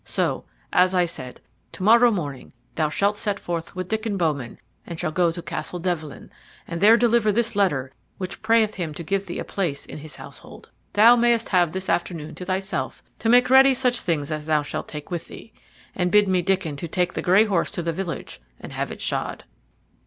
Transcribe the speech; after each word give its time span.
So, 0.03 0.45
as 0.73 0.95
I 0.95 1.05
said, 1.05 1.41
to 1.73 1.83
morrow 1.83 2.09
morning 2.09 2.53
thou 2.73 2.89
shalt 2.89 3.15
set 3.15 3.39
forth 3.39 3.75
with 3.75 3.87
Diccon 3.87 4.17
Bowman, 4.17 4.57
and 4.83 4.99
shall 4.99 5.11
go 5.11 5.31
to 5.31 5.43
Castle 5.43 5.77
Devlen, 5.79 6.31
and 6.67 6.81
there 6.81 6.97
deliver 6.97 7.31
this 7.31 7.55
letter 7.55 7.91
which 8.17 8.41
prayeth 8.41 8.73
him 8.73 8.95
to 8.95 9.03
give 9.03 9.27
thee 9.27 9.37
a 9.37 9.45
place 9.45 9.85
in 9.85 9.99
his 9.99 10.15
household. 10.15 10.71
Thou 10.93 11.15
mayst 11.17 11.49
have 11.49 11.71
this 11.71 11.87
afternoon 11.87 12.33
to 12.33 12.45
thyself 12.45 13.03
to 13.19 13.29
make 13.29 13.51
read 13.51 13.71
such 13.75 13.99
things 14.01 14.31
as 14.31 14.47
thou 14.47 14.63
shalt 14.63 14.87
take 14.87 15.11
with 15.11 15.27
thee. 15.27 15.53
And 15.93 16.09
bid 16.11 16.27
me 16.27 16.41
Diccon 16.41 16.77
to 16.77 16.87
take 16.87 17.13
the 17.13 17.21
gray 17.21 17.45
horse 17.45 17.69
to 17.69 17.83
the 17.83 17.93
village 17.93 18.41
and 18.59 18.73
have 18.73 18.89
it 18.91 19.01
shod." 19.01 19.43